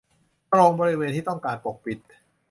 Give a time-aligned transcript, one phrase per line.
[0.51, 1.99] ตรงบริเวณที่ต้องการปกปิด